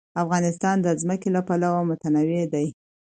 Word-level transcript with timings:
افغانستان 0.23 0.75
د 0.81 0.87
ځمکه 1.01 1.27
له 1.35 1.41
پلوه 1.47 1.81
متنوع 1.89 2.43
دی. 2.53 2.67